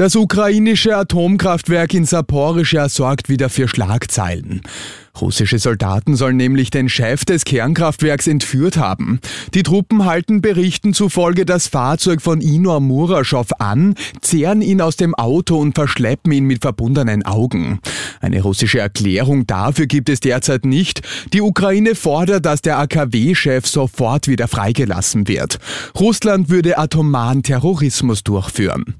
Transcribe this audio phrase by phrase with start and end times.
[0.00, 4.62] Das ukrainische Atomkraftwerk in Saporischja sorgt wieder für Schlagzeilen.
[5.20, 9.20] Russische Soldaten sollen nämlich den Chef des Kernkraftwerks entführt haben.
[9.52, 15.14] Die Truppen halten Berichten zufolge das Fahrzeug von Inor Muraschow an, zehren ihn aus dem
[15.14, 17.80] Auto und verschleppen ihn mit verbundenen Augen.
[18.22, 21.02] Eine russische Erklärung dafür gibt es derzeit nicht.
[21.34, 25.58] Die Ukraine fordert, dass der AKW-Chef sofort wieder freigelassen wird.
[25.94, 28.94] Russland würde atomaren Terrorismus durchführen.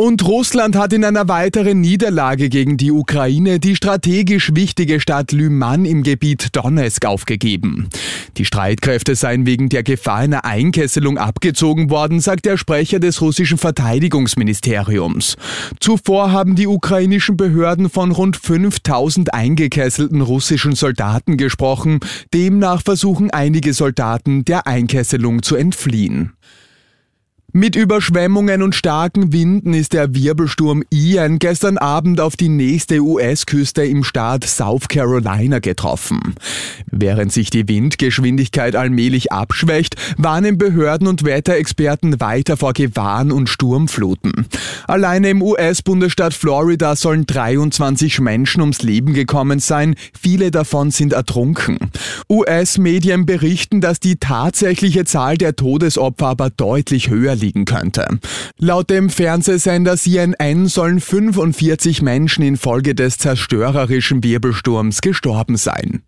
[0.00, 5.84] Und Russland hat in einer weiteren Niederlage gegen die Ukraine die strategisch wichtige Stadt Lyman
[5.84, 7.90] im Gebiet Donetsk aufgegeben.
[8.38, 13.58] Die Streitkräfte seien wegen der Gefahr einer Einkesselung abgezogen worden, sagt der Sprecher des russischen
[13.58, 15.36] Verteidigungsministeriums.
[15.80, 22.00] Zuvor haben die ukrainischen Behörden von rund 5000 eingekesselten russischen Soldaten gesprochen.
[22.32, 26.32] Demnach versuchen einige Soldaten der Einkesselung zu entfliehen.
[27.52, 33.82] Mit Überschwemmungen und starken Winden ist der Wirbelsturm Ian gestern Abend auf die nächste US-Küste
[33.82, 36.36] im Staat South Carolina getroffen.
[36.92, 44.46] Während sich die Windgeschwindigkeit allmählich abschwächt, warnen Behörden und Wetterexperten weiter vor Gewahren und Sturmfluten.
[44.86, 51.78] Alleine im US-Bundesstaat Florida sollen 23 Menschen ums Leben gekommen sein, viele davon sind ertrunken.
[52.28, 58.06] US-Medien berichten, dass die tatsächliche Zahl der Todesopfer aber deutlich höher liegen könnte.
[58.58, 66.02] Laut dem Fernsehsender CNN sollen 45 Menschen infolge des zerstörerischen Wirbelsturms gestorben sein.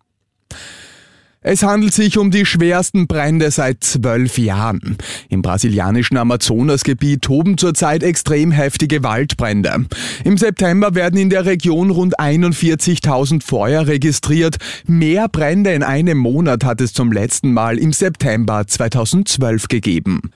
[1.44, 4.97] Es handelt sich um die schwersten Brände seit zwölf Jahren.
[5.28, 9.86] Im brasilianischen Amazonasgebiet toben zurzeit extrem heftige Waldbrände.
[10.22, 14.58] Im September werden in der Region rund 41.000 Feuer registriert.
[14.86, 20.30] Mehr Brände in einem Monat hat es zum letzten Mal im September 2012 gegeben.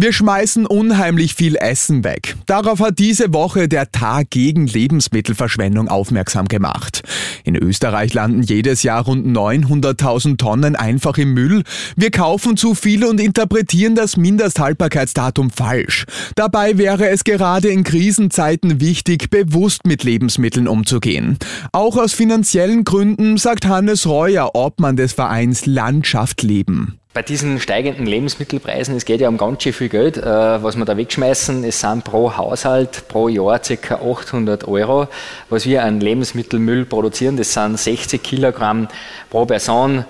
[0.00, 2.36] Wir schmeißen unheimlich viel Essen weg.
[2.46, 7.02] Darauf hat diese Woche der Tag gegen Lebensmittelverschwendung aufmerksam gemacht.
[7.42, 11.64] In Österreich landen jedes Jahr rund 900.000 Tonnen einfach im Müll.
[11.96, 16.06] Wir kaufen zu viel und interpretieren das Mindesthaltbarkeitsdatum falsch.
[16.36, 21.38] Dabei wäre es gerade in Krisenzeiten wichtig, bewusst mit Lebensmitteln umzugehen.
[21.72, 28.06] Auch aus finanziellen Gründen sagt Hannes Reuer, Obmann des Vereins Landschaft leben bei diesen steigenden
[28.06, 31.64] Lebensmittelpreisen, es geht ja um ganz schön viel Geld, äh, was wir da wegschmeißen.
[31.64, 33.94] Es sind pro Haushalt pro Jahr ca.
[33.96, 35.08] 800 Euro,
[35.48, 37.36] was wir an Lebensmittelmüll produzieren.
[37.36, 38.88] Das sind 60 Kilogramm
[39.30, 40.04] pro Person.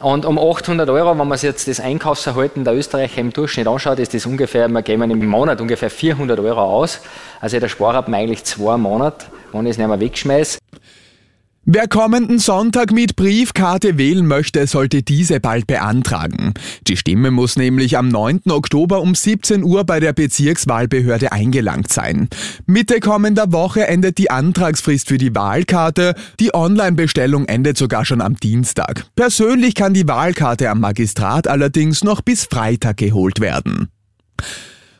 [0.00, 3.98] Und um 800 Euro, wenn man sich jetzt das Einkaufsverhalten der Österreicher im Durchschnitt anschaut,
[3.98, 7.00] ist das ungefähr, wir geben im Monat ungefähr 400 Euro aus.
[7.40, 10.58] Also der Spar hat eigentlich zwei Monate, wenn ich es nicht mehr wegschmeiße.
[11.70, 16.54] Wer kommenden Sonntag mit Briefkarte wählen möchte, sollte diese bald beantragen.
[16.86, 18.40] Die Stimme muss nämlich am 9.
[18.48, 22.30] Oktober um 17 Uhr bei der Bezirkswahlbehörde eingelangt sein.
[22.64, 26.14] Mitte kommender Woche endet die Antragsfrist für die Wahlkarte.
[26.40, 29.04] Die Online-Bestellung endet sogar schon am Dienstag.
[29.14, 33.90] Persönlich kann die Wahlkarte am Magistrat allerdings noch bis Freitag geholt werden.